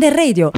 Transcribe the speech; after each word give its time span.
Under 0.00 0.16
Radio. 0.16 0.50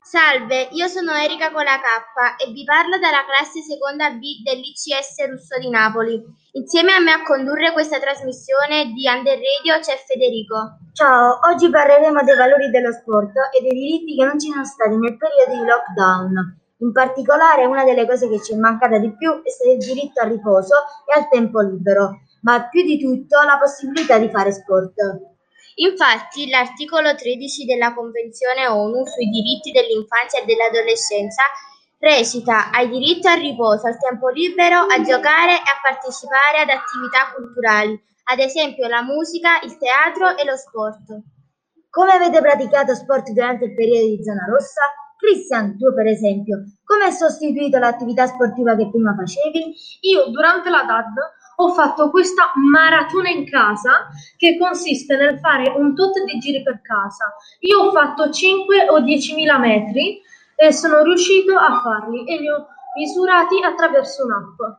Salve, 0.00 0.72
io 0.72 0.88
sono 0.88 1.12
Erika 1.12 1.52
con 1.52 1.64
la 1.64 1.76
K 1.76 2.40
e 2.40 2.50
vi 2.50 2.64
parlo 2.64 2.96
dalla 2.96 3.28
classe 3.28 3.60
seconda 3.60 4.08
B 4.08 4.40
dell'ICS 4.40 5.20
Russo 5.28 5.60
di 5.60 5.68
Napoli. 5.68 6.16
Insieme 6.56 6.94
a 6.94 7.00
me 7.04 7.12
a 7.12 7.20
condurre 7.20 7.76
questa 7.76 8.00
trasmissione 8.00 8.96
di 8.96 9.04
Under 9.04 9.36
Radio 9.36 9.84
c'è 9.84 10.00
Federico. 10.00 10.80
Ciao, 10.96 11.44
oggi 11.44 11.68
parleremo 11.68 12.24
dei 12.24 12.40
valori 12.40 12.70
dello 12.70 12.90
sport 12.90 13.36
e 13.52 13.60
dei 13.60 13.76
diritti 13.76 14.16
che 14.16 14.24
non 14.24 14.40
ci 14.40 14.48
sono 14.48 14.64
stati 14.64 14.96
nel 14.96 15.20
periodo 15.20 15.52
di 15.52 15.68
lockdown. 15.68 16.32
In 16.80 16.92
particolare 16.96 17.68
una 17.68 17.84
delle 17.84 18.08
cose 18.08 18.32
che 18.32 18.40
ci 18.40 18.54
è 18.54 18.56
mancata 18.56 18.96
di 18.96 19.12
più 19.12 19.44
è 19.44 19.50
stato 19.52 19.76
il 19.76 19.84
diritto 19.84 20.24
al 20.24 20.32
riposo 20.32 20.72
e 21.04 21.20
al 21.20 21.28
tempo 21.28 21.60
libero, 21.60 22.24
ma 22.48 22.64
più 22.72 22.80
di 22.80 22.96
tutto 22.96 23.44
la 23.44 23.60
possibilità 23.60 24.16
di 24.16 24.32
fare 24.32 24.56
sport. 24.56 25.35
Infatti, 25.78 26.48
l'articolo 26.48 27.14
13 27.14 27.66
della 27.66 27.92
Convenzione 27.92 28.66
ONU 28.66 29.04
sui 29.04 29.28
diritti 29.28 29.72
dell'infanzia 29.72 30.40
e 30.40 30.44
dell'adolescenza 30.46 31.42
recita 31.98 32.70
hai 32.70 32.88
diritto 32.88 33.28
al 33.28 33.40
riposo, 33.40 33.86
al 33.86 33.98
tempo 33.98 34.28
libero, 34.28 34.80
a 34.88 35.00
giocare 35.02 35.52
e 35.52 35.68
a 35.68 35.80
partecipare 35.82 36.64
ad 36.64 36.70
attività 36.70 37.32
culturali, 37.34 37.92
ad 38.24 38.38
esempio 38.38 38.88
la 38.88 39.02
musica, 39.02 39.60
il 39.62 39.76
teatro 39.76 40.36
e 40.36 40.44
lo 40.44 40.56
sport. 40.56 41.12
Come 41.90 42.12
avete 42.12 42.40
praticato 42.40 42.94
sport 42.94 43.30
durante 43.32 43.66
il 43.66 43.74
periodo 43.74 44.06
di 44.06 44.24
zona 44.24 44.46
rossa? 44.48 44.80
Cristian, 45.18 45.76
tu 45.76 45.92
per 45.92 46.06
esempio, 46.06 46.62
come 46.84 47.04
hai 47.04 47.12
sostituito 47.12 47.78
l'attività 47.78 48.26
sportiva 48.26 48.76
che 48.76 48.88
prima 48.88 49.14
facevi? 49.14 49.74
Io 50.02 50.28
durante 50.28 50.70
la 50.70 50.84
DAD 50.84 51.14
ho 51.56 51.72
fatto 51.72 52.10
questa 52.10 52.52
maratona 52.54 53.28
in 53.30 53.48
casa 53.48 54.08
che 54.36 54.58
consiste 54.58 55.16
nel 55.16 55.38
fare 55.38 55.72
un 55.76 55.94
tot 55.94 56.12
di 56.24 56.38
giri 56.38 56.62
per 56.62 56.80
casa. 56.82 57.34
Io 57.60 57.80
ho 57.80 57.92
fatto 57.92 58.30
5 58.30 58.88
o 58.90 59.00
10.000 59.00 59.58
metri 59.58 60.20
e 60.54 60.72
sono 60.72 61.02
riuscito 61.02 61.56
a 61.56 61.80
farli 61.80 62.24
e 62.26 62.38
li 62.38 62.48
ho 62.48 62.66
misurati 62.96 63.62
attraverso 63.62 64.24
un'app. 64.24 64.78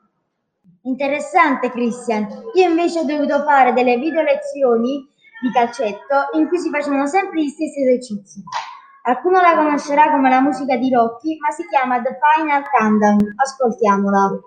Interessante 0.84 1.70
Christian, 1.72 2.28
io 2.54 2.70
invece 2.70 3.00
ho 3.00 3.04
dovuto 3.04 3.44
fare 3.44 3.74
delle 3.74 3.98
video 3.98 4.22
lezioni 4.22 5.06
di 5.42 5.52
calcetto 5.52 6.30
in 6.34 6.48
cui 6.48 6.58
si 6.58 6.70
facevano 6.70 7.06
sempre 7.08 7.44
gli 7.44 7.50
stessi 7.50 7.82
esercizi. 7.82 8.44
Qualcuno 9.02 9.40
la 9.40 9.56
conoscerà 9.56 10.12
come 10.12 10.30
la 10.30 10.42
musica 10.42 10.76
di 10.76 10.92
Rocky, 10.92 11.38
ma 11.40 11.52
si 11.52 11.66
chiama 11.68 12.02
The 12.02 12.18
Final 12.20 12.64
Countdown. 12.70 13.34
Ascoltiamola. 13.36 14.40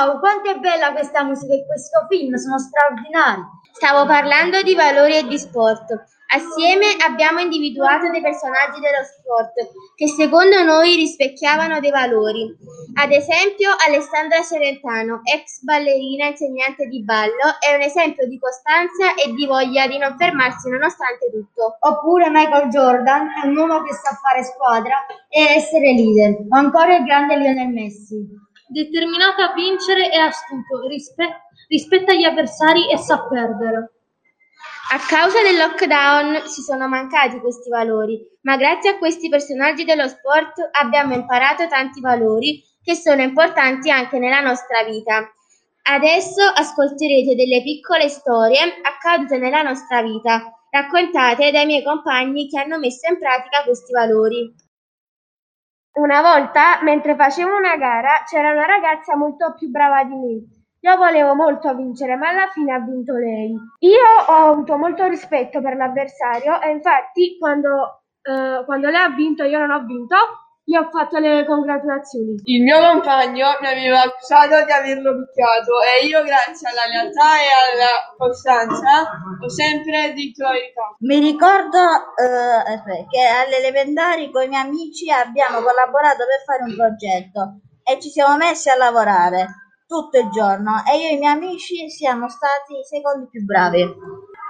Wow, 0.00 0.18
quanto 0.18 0.48
è 0.48 0.56
bella 0.56 0.92
questa 0.92 1.22
musica 1.24 1.52
e 1.52 1.66
questo 1.66 2.06
film, 2.08 2.34
sono 2.36 2.58
straordinari. 2.58 3.42
Stavo 3.70 4.06
parlando 4.06 4.62
di 4.62 4.74
valori 4.74 5.18
e 5.18 5.26
di 5.26 5.38
sport. 5.38 5.92
Assieme 6.32 6.96
abbiamo 7.04 7.40
individuato 7.40 8.08
dei 8.08 8.22
personaggi 8.22 8.80
dello 8.80 9.04
sport 9.04 9.52
che 9.94 10.08
secondo 10.08 10.62
noi 10.62 10.96
rispecchiavano 10.96 11.80
dei 11.80 11.90
valori. 11.90 12.48
Ad 12.94 13.10
esempio 13.12 13.68
Alessandra 13.76 14.40
Celentano, 14.42 15.20
ex 15.22 15.60
ballerina 15.64 16.28
insegnante 16.28 16.86
di 16.86 17.04
ballo, 17.04 17.60
è 17.60 17.74
un 17.74 17.82
esempio 17.82 18.26
di 18.26 18.38
costanza 18.38 19.12
e 19.20 19.34
di 19.34 19.44
voglia 19.44 19.86
di 19.86 19.98
non 19.98 20.16
fermarsi 20.16 20.70
nonostante 20.70 21.28
tutto. 21.30 21.76
Oppure 21.78 22.30
Michael 22.30 22.70
Jordan 22.70 23.28
è 23.42 23.46
un 23.46 23.56
uomo 23.56 23.82
che 23.82 23.92
sa 23.92 24.16
fare 24.16 24.44
squadra 24.44 24.96
e 25.28 25.60
essere 25.60 25.92
leader. 25.92 26.46
O 26.48 26.56
ancora 26.56 26.96
il 26.96 27.04
grande 27.04 27.36
Lionel 27.36 27.68
Messi 27.68 28.48
determinato 28.70 29.42
a 29.42 29.52
vincere 29.52 30.10
e 30.10 30.16
astuto, 30.16 30.86
rispe- 30.86 31.42
rispetta 31.68 32.14
gli 32.14 32.24
avversari 32.24 32.90
e 32.90 32.96
sa 32.96 33.26
perdere. 33.26 33.92
A 34.92 34.98
causa 34.98 35.40
del 35.42 35.56
lockdown 35.56 36.48
si 36.48 36.62
sono 36.62 36.88
mancati 36.88 37.38
questi 37.38 37.68
valori, 37.68 38.18
ma 38.42 38.56
grazie 38.56 38.90
a 38.90 38.98
questi 38.98 39.28
personaggi 39.28 39.84
dello 39.84 40.08
sport 40.08 40.68
abbiamo 40.72 41.14
imparato 41.14 41.68
tanti 41.68 42.00
valori 42.00 42.62
che 42.82 42.94
sono 42.94 43.22
importanti 43.22 43.90
anche 43.90 44.18
nella 44.18 44.40
nostra 44.40 44.82
vita. 44.82 45.32
Adesso 45.82 46.42
ascolterete 46.42 47.34
delle 47.34 47.62
piccole 47.62 48.08
storie 48.08 48.80
accadute 48.82 49.38
nella 49.38 49.62
nostra 49.62 50.02
vita, 50.02 50.52
raccontate 50.70 51.50
dai 51.50 51.66
miei 51.66 51.82
compagni 51.82 52.48
che 52.48 52.58
hanno 52.58 52.78
messo 52.78 53.10
in 53.10 53.18
pratica 53.18 53.62
questi 53.64 53.92
valori. 53.92 54.54
Una 55.92 56.20
volta, 56.22 56.80
mentre 56.82 57.16
facevo 57.16 57.56
una 57.56 57.76
gara, 57.76 58.22
c'era 58.24 58.52
una 58.52 58.64
ragazza 58.64 59.16
molto 59.16 59.54
più 59.54 59.68
brava 59.70 60.04
di 60.04 60.14
me. 60.14 60.44
Io 60.82 60.96
volevo 60.96 61.34
molto 61.34 61.74
vincere, 61.74 62.16
ma 62.16 62.28
alla 62.28 62.46
fine 62.48 62.72
ha 62.72 62.78
vinto 62.78 63.14
lei. 63.16 63.54
Io 63.80 64.06
ho 64.28 64.50
avuto 64.50 64.76
molto 64.78 65.06
rispetto 65.08 65.60
per 65.60 65.76
l'avversario 65.76 66.60
e 66.60 66.70
infatti 66.70 67.36
quando, 67.38 68.04
eh, 68.22 68.64
quando 68.64 68.88
lei 68.88 69.02
ha 69.02 69.10
vinto 69.10 69.42
io 69.44 69.58
non 69.58 69.70
ho 69.70 69.84
vinto, 69.84 70.16
gli 70.70 70.76
ho 70.76 70.88
fatto 70.88 71.18
le 71.18 71.44
congratulazioni. 71.46 72.38
Il 72.44 72.62
mio 72.62 72.78
compagno 72.78 73.58
mi 73.60 73.66
aveva 73.66 74.02
accusato 74.02 74.62
di 74.64 74.70
averlo 74.70 75.18
picchiato 75.18 75.82
e 75.82 76.06
io 76.06 76.22
grazie 76.22 76.70
alla 76.70 76.86
lealtà 76.86 77.42
e 77.42 77.50
alla 77.58 78.14
costanza 78.16 79.10
ho 79.42 79.48
sempre 79.50 80.14
detto 80.14 80.44
la 80.44 80.52
verità. 80.52 80.94
Mi 81.00 81.18
ricordo 81.18 82.14
eh, 82.14 83.04
che 83.10 83.18
alle 83.26 83.58
elementari 83.58 84.30
con 84.30 84.44
i 84.44 84.48
miei 84.48 84.62
amici 84.62 85.10
abbiamo 85.10 85.58
collaborato 85.58 86.22
per 86.22 86.40
fare 86.46 86.62
un 86.62 86.76
progetto 86.78 87.58
e 87.82 87.98
ci 87.98 88.08
siamo 88.08 88.36
messi 88.36 88.70
a 88.70 88.76
lavorare 88.76 89.74
tutto 89.90 90.18
il 90.20 90.30
giorno 90.30 90.84
e 90.86 90.98
io 91.02 91.08
e 91.08 91.14
i 91.14 91.18
miei 91.18 91.34
amici 91.34 91.90
siamo 91.90 92.28
stati 92.28 92.78
i 92.78 92.86
secondi 92.86 93.26
più 93.26 93.42
bravi. 93.42 93.82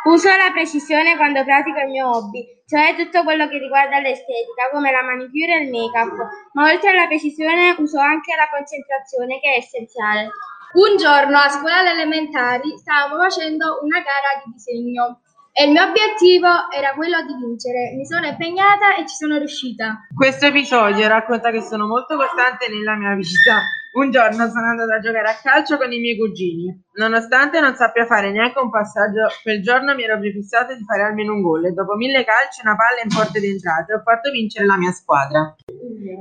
Uso 0.03 0.29
la 0.29 0.51
precisione 0.51 1.17
quando 1.17 1.45
pratico 1.45 1.79
il 1.81 1.91
mio 1.91 2.09
hobby, 2.09 2.41
cioè 2.65 2.97
tutto 2.97 3.23
quello 3.23 3.49
che 3.49 3.59
riguarda 3.59 4.01
l'estetica, 4.01 4.71
come 4.73 4.91
la 4.91 5.03
manicure 5.03 5.61
e 5.61 5.65
il 5.65 5.71
make-up, 5.71 6.17
ma 6.53 6.73
oltre 6.73 6.91
alla 6.91 7.07
precisione 7.07 7.75
uso 7.77 7.99
anche 7.99 8.35
la 8.35 8.49
concentrazione 8.49 9.41
che 9.41 9.53
è 9.53 9.59
essenziale. 9.59 10.31
Un 10.73 10.97
giorno 10.97 11.37
a 11.37 11.51
scuola 11.51 11.81
alle 11.81 11.91
elementari 11.91 12.79
stavamo 12.79 13.21
facendo 13.21 13.81
una 13.83 13.99
gara 13.99 14.41
di 14.45 14.53
disegno 14.53 15.21
e 15.53 15.65
il 15.65 15.73
mio 15.73 15.83
obiettivo 15.85 16.49
era 16.71 16.95
quello 16.95 17.21
di 17.27 17.35
vincere. 17.35 17.93
Mi 17.97 18.07
sono 18.07 18.27
impegnata 18.27 18.97
e 18.97 19.07
ci 19.07 19.17
sono 19.17 19.37
riuscita. 19.37 20.07
Questo 20.15 20.47
episodio 20.47 21.09
racconta 21.09 21.51
che 21.51 21.61
sono 21.61 21.87
molto 21.87 22.17
costante 22.17 22.69
nella 22.71 22.95
mia 22.95 23.15
vita. 23.15 23.61
Un 23.93 24.13
giorno 24.13 24.49
sono 24.49 24.67
andata 24.67 24.95
a 24.95 25.01
giocare 25.01 25.29
a 25.29 25.41
calcio 25.43 25.77
con 25.77 25.91
i 25.91 25.99
miei 25.99 26.17
cugini. 26.17 26.71
Nonostante 26.95 27.59
non 27.59 27.75
sappia 27.75 28.07
fare 28.07 28.31
neanche 28.31 28.61
un 28.61 28.71
passaggio, 28.71 29.27
quel 29.43 29.61
giorno 29.63 29.95
mi 29.97 30.05
ero 30.05 30.17
prefissato 30.19 30.77
di 30.77 30.85
fare 30.85 31.03
almeno 31.03 31.33
un 31.33 31.43
gol 31.43 31.67
e 31.67 31.73
dopo 31.73 31.97
mille 31.97 32.25
calci 32.25 32.61
una 32.63 32.77
palla 32.77 33.03
in 33.03 33.11
porta 33.13 33.41
d'entrata 33.41 33.95
ho 33.95 34.03
fatto 34.03 34.31
vincere 34.31 34.67
la 34.67 34.77
mia 34.77 34.93
squadra. 34.93 35.57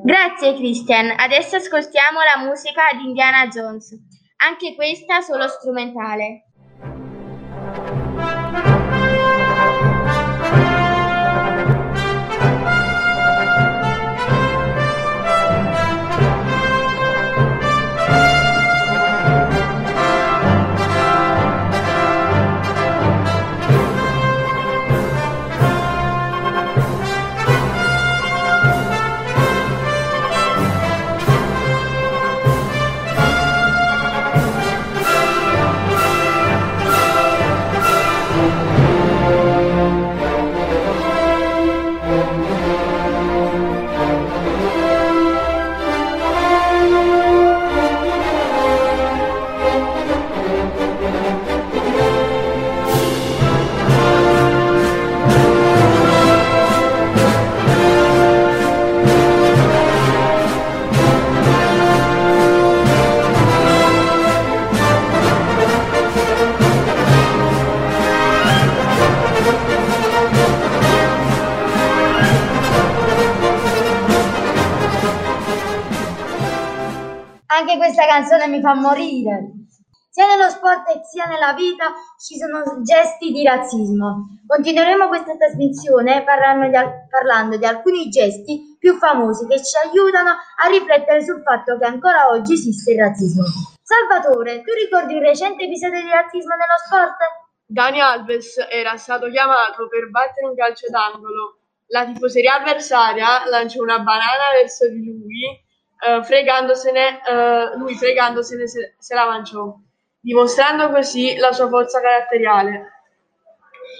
Grazie 0.03 0.55
Christian. 0.55 1.13
Adesso 1.15 1.57
ascoltiamo 1.57 2.19
la 2.23 2.43
musica 2.43 2.89
di 2.97 3.05
Indiana 3.05 3.47
Jones. 3.47 3.95
Anche 4.37 4.73
questa 4.73 5.21
solo 5.21 5.47
strumentale. 5.47 6.48
Anche 77.59 77.77
questa 77.77 78.05
canzone 78.05 78.47
mi 78.47 78.61
fa 78.61 78.73
morire. 78.73 79.51
Sia 80.09 80.25
nello 80.25 80.49
sport 80.49 81.01
sia 81.03 81.25
nella 81.25 81.53
vita 81.53 81.93
ci 82.17 82.35
sono 82.35 82.81
gesti 82.81 83.31
di 83.31 83.43
razzismo. 83.43 84.39
Continueremo 84.47 85.07
questa 85.07 85.35
trasmissione 85.37 86.23
parlando 86.23 86.65
di, 86.65 86.77
parlando 87.09 87.57
di 87.57 87.65
alcuni 87.65 88.09
gesti 88.09 88.75
più 88.79 88.97
famosi 88.97 89.45
che 89.45 89.61
ci 89.63 89.75
aiutano 89.85 90.31
a 90.31 90.67
riflettere 90.69 91.23
sul 91.23 91.43
fatto 91.43 91.77
che 91.77 91.85
ancora 91.85 92.29
oggi 92.29 92.53
esiste 92.53 92.91
il 92.93 92.99
razzismo. 92.99 93.43
Salvatore, 93.83 94.61
tu 94.61 94.73
ricordi 94.73 95.13
un 95.13 95.21
recente 95.21 95.65
episodio 95.65 96.01
di 96.01 96.09
razzismo 96.09 96.55
nello 96.55 96.79
sport? 96.85 97.17
Dani 97.65 98.01
Alves 98.01 98.57
era 98.69 98.97
stato 98.97 99.29
chiamato 99.29 99.87
per 99.87 100.09
battere 100.09 100.47
un 100.47 100.55
calcio 100.55 100.87
d'angolo. 100.89 101.59
La 101.87 102.05
tifoseria 102.05 102.55
avversaria 102.55 103.45
lanciò 103.47 103.81
una 103.81 103.99
banana 103.99 104.57
verso 104.59 104.87
di 104.89 105.05
lui, 105.05 105.68
eh, 105.99 106.23
fregandosene, 106.23 107.21
eh, 107.23 107.77
lui 107.77 107.95
fregandosene 107.95 108.67
se, 108.67 108.95
se 108.97 109.15
la 109.15 109.25
mangiò 109.25 109.75
dimostrando 110.21 110.89
così 110.89 111.37
la 111.37 111.51
sua 111.51 111.67
forza 111.69 112.01
caratteriale. 112.01 112.91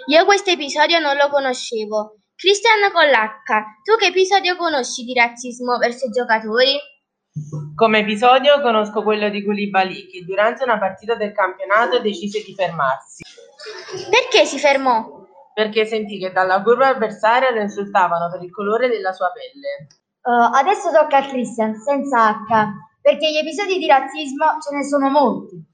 Io 0.07 0.25
questo 0.25 0.49
episodio 0.49 0.99
non 0.99 1.15
lo 1.15 1.29
conoscevo. 1.29 2.17
Cristian 2.35 2.91
con 2.91 3.05
l'H, 3.05 3.83
tu 3.83 3.95
che 3.97 4.07
episodio 4.07 4.55
conosci 4.55 5.03
di 5.03 5.13
razzismo 5.13 5.77
verso 5.77 6.05
i 6.05 6.11
giocatori? 6.11 6.79
Come 7.75 7.99
episodio 7.99 8.61
conosco 8.61 9.03
quello 9.03 9.29
di 9.29 9.43
Koulibaly 9.43 10.07
che 10.07 10.23
durante 10.25 10.63
una 10.63 10.79
partita 10.79 11.15
del 11.15 11.33
campionato 11.33 11.99
decise 11.99 12.41
di 12.43 12.53
fermarsi. 12.53 13.23
Perché 14.09 14.45
si 14.45 14.57
fermò? 14.57 15.27
Perché 15.53 15.85
sentì 15.85 16.17
che 16.17 16.31
dalla 16.31 16.61
curva 16.61 16.87
avversaria 16.87 17.51
lo 17.51 17.61
insultavano 17.61 18.29
per 18.31 18.41
il 18.41 18.51
colore 18.51 18.87
della 18.87 19.11
sua 19.11 19.31
pelle. 19.31 19.87
Uh, 20.21 20.53
adesso 20.53 20.91
tocca 20.91 21.17
a 21.17 21.27
Christian, 21.27 21.75
senza 21.75 22.29
H, 22.29 22.67
perché 23.01 23.31
gli 23.31 23.37
episodi 23.37 23.77
di 23.77 23.87
razzismo 23.87 24.57
ce 24.61 24.75
ne 24.75 24.83
sono 24.83 25.09
molti. 25.09 25.67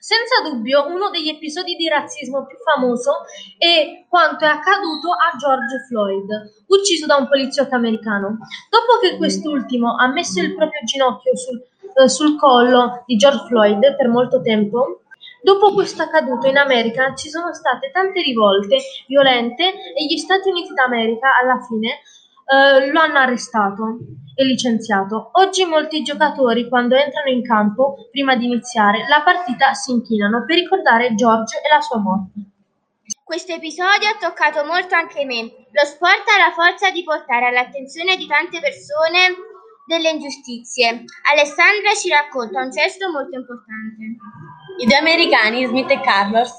Senza 0.00 0.40
dubbio 0.42 0.86
uno 0.86 1.10
degli 1.10 1.28
episodi 1.28 1.76
di 1.76 1.86
razzismo 1.86 2.46
più 2.46 2.56
famoso 2.64 3.24
è 3.58 4.06
quanto 4.08 4.46
è 4.46 4.48
accaduto 4.48 5.10
a 5.10 5.36
George 5.36 5.84
Floyd, 5.86 6.64
ucciso 6.68 7.04
da 7.04 7.16
un 7.16 7.28
poliziotto 7.28 7.74
americano. 7.74 8.38
Dopo 8.70 8.98
che 9.02 9.18
quest'ultimo 9.18 9.94
ha 9.96 10.08
messo 10.08 10.40
il 10.40 10.54
proprio 10.54 10.80
ginocchio 10.84 11.36
sul, 11.36 11.62
eh, 12.02 12.08
sul 12.08 12.38
collo 12.38 13.02
di 13.04 13.16
George 13.16 13.44
Floyd 13.46 13.96
per 13.96 14.08
molto 14.08 14.40
tempo, 14.40 15.02
Dopo 15.42 15.72
questo 15.72 16.02
accaduto 16.02 16.46
in 16.48 16.58
America 16.58 17.14
ci 17.14 17.30
sono 17.30 17.54
state 17.54 17.90
tante 17.90 18.20
rivolte 18.20 18.76
violente 19.06 19.72
e 19.94 20.04
gli 20.04 20.18
Stati 20.18 20.50
Uniti 20.50 20.74
d'America 20.74 21.30
alla 21.40 21.58
fine 21.66 22.00
eh, 22.50 22.90
lo 22.90 23.00
hanno 23.00 23.18
arrestato 23.18 23.98
e 24.34 24.44
licenziato. 24.44 25.30
Oggi 25.34 25.64
molti 25.64 26.02
giocatori 26.02 26.68
quando 26.68 26.96
entrano 26.96 27.30
in 27.30 27.42
campo, 27.42 28.08
prima 28.10 28.34
di 28.34 28.46
iniziare 28.46 29.06
la 29.08 29.22
partita, 29.22 29.72
si 29.74 29.92
inchinano 29.92 30.44
per 30.44 30.56
ricordare 30.56 31.14
George 31.14 31.58
e 31.58 31.68
la 31.72 31.80
sua 31.80 31.98
morte. 31.98 32.40
Questo 33.22 33.52
episodio 33.52 34.08
ha 34.08 34.16
toccato 34.18 34.64
molto 34.64 34.96
anche 34.96 35.24
me. 35.24 35.42
Lo 35.42 35.84
sport 35.84 36.24
ha 36.26 36.48
la 36.48 36.52
forza 36.52 36.90
di 36.90 37.04
portare 37.04 37.46
all'attenzione 37.46 38.16
di 38.16 38.26
tante 38.26 38.58
persone 38.58 39.36
delle 39.86 40.10
ingiustizie. 40.10 41.04
Alessandra 41.30 41.94
ci 41.94 42.08
racconta 42.08 42.60
un 42.60 42.70
gesto 42.70 43.08
molto 43.10 43.36
importante. 43.38 44.18
I 44.78 44.86
due 44.86 44.96
americani, 44.96 45.66
Smith 45.66 45.90
e 45.90 46.00
Carlos, 46.00 46.54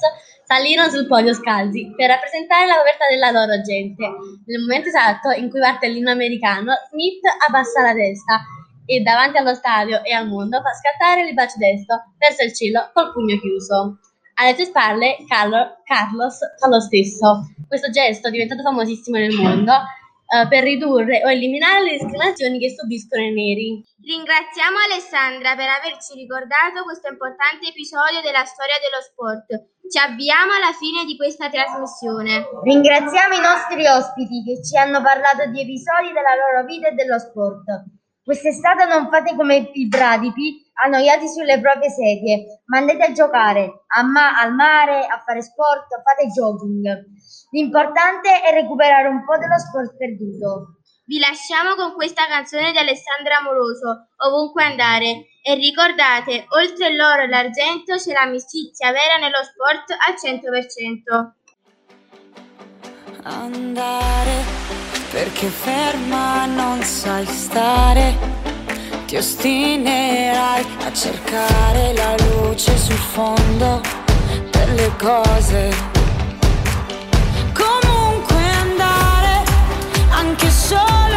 salirono 0.51 0.89
sul 0.89 1.07
podio 1.07 1.33
scalzi 1.33 1.93
per 1.95 2.09
rappresentare 2.09 2.65
la 2.65 2.75
povertà 2.75 3.07
della 3.07 3.31
loro 3.31 3.61
gente. 3.61 4.03
Nel 4.45 4.59
momento 4.59 4.89
esatto 4.89 5.31
in 5.31 5.49
cui 5.49 5.61
parte 5.61 5.87
l'inno 5.87 6.11
americano, 6.11 6.73
Smith 6.91 7.23
abbassa 7.47 7.81
la 7.81 7.93
testa 7.93 8.43
e 8.85 8.99
davanti 8.99 9.37
allo 9.37 9.55
stadio 9.55 10.03
e 10.03 10.11
al 10.11 10.27
mondo 10.27 10.59
fa 10.59 10.73
scattare 10.75 11.25
il 11.25 11.33
bacio 11.33 11.55
destro 11.55 12.11
verso 12.17 12.43
il 12.43 12.53
cielo 12.53 12.91
col 12.91 13.13
pugno 13.13 13.39
chiuso. 13.39 13.99
Alle 14.43 14.55
sue 14.55 14.65
spalle 14.65 15.23
Carlos 15.25 16.39
fa 16.59 16.67
lo 16.67 16.81
stesso. 16.81 17.47
Questo 17.65 17.89
gesto 17.89 18.27
è 18.27 18.31
diventato 18.31 18.61
famosissimo 18.61 19.15
nel 19.15 19.33
mondo 19.33 19.71
uh, 19.71 20.47
per 20.49 20.63
ridurre 20.63 21.23
o 21.23 21.31
eliminare 21.31 21.83
le 21.83 21.91
discriminazioni 21.91 22.59
che 22.59 22.75
subiscono 22.75 23.23
i 23.23 23.31
neri. 23.31 23.85
Ringraziamo 24.01 24.81
Alessandra 24.81 25.53
per 25.53 25.69
averci 25.69 26.17
ricordato 26.17 26.81
questo 26.81 27.13
importante 27.13 27.69
episodio 27.69 28.17
della 28.25 28.49
storia 28.49 28.81
dello 28.81 28.97
sport. 28.97 29.45
Ci 29.85 29.99
avviamo 30.01 30.57
alla 30.57 30.73
fine 30.73 31.05
di 31.05 31.13
questa 31.13 31.53
trasmissione. 31.53 32.49
Ringraziamo 32.65 33.37
i 33.37 33.45
nostri 33.45 33.85
ospiti 33.85 34.41
che 34.41 34.65
ci 34.65 34.73
hanno 34.73 35.05
parlato 35.05 35.45
di 35.53 35.61
episodi 35.61 36.09
della 36.17 36.33
loro 36.33 36.65
vita 36.65 36.89
e 36.89 36.97
dello 36.97 37.21
sport. 37.21 37.61
Quest'estate 38.25 38.89
non 38.89 39.05
fate 39.13 39.35
come 39.37 39.69
i 39.69 39.85
bradipi 39.85 40.65
annoiati 40.81 41.29
sulle 41.29 41.61
proprie 41.61 41.93
sedie, 41.93 42.63
ma 42.73 42.81
andate 42.81 43.03
a 43.05 43.11
giocare 43.13 43.85
a 43.85 44.01
ma- 44.01 44.33
al 44.33 44.53
mare, 44.57 45.05
a 45.05 45.21
fare 45.21 45.45
sport, 45.45 45.93
fate 46.01 46.25
jogging. 46.33 46.89
L'importante 47.51 48.41
è 48.41 48.49
recuperare 48.49 49.09
un 49.09 49.23
po' 49.25 49.37
dello 49.37 49.59
sport 49.59 49.93
perduto. 49.95 50.80
Vi 51.11 51.19
lasciamo 51.19 51.75
con 51.75 51.93
questa 51.93 52.25
canzone 52.25 52.71
di 52.71 52.77
Alessandra 52.77 53.39
Amoroso, 53.39 54.07
Ovunque 54.19 54.63
andare, 54.63 55.27
e 55.43 55.55
ricordate, 55.55 56.45
oltre 56.51 56.95
l'oro 56.95 57.23
e 57.23 57.27
l'argento 57.27 57.97
c'è 57.97 58.13
l'amicizia 58.13 58.93
vera 58.93 59.17
nello 59.17 59.43
sport 59.43 59.91
al 59.91 60.15
100%. 60.15 61.33
Andare, 63.23 64.45
perché 65.11 65.47
ferma 65.47 66.45
non 66.45 66.81
sai 66.81 67.25
stare, 67.25 68.15
ti 69.05 69.17
ostinerai 69.17 70.65
a 70.85 70.93
cercare 70.93 71.93
la 71.93 72.15
luce 72.29 72.77
sul 72.77 72.95
fondo 72.95 73.81
delle 74.49 74.89
cose. 74.97 76.00
shoulder. 80.71 81.10